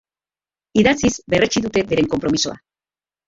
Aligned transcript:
Idatziz 0.83 1.11
berretsi 1.35 1.63
dute 1.67 1.83
beren 1.91 2.09
konpromisoa. 2.15 2.57